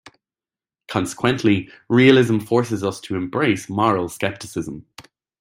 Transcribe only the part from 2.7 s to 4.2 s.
us to embrace moral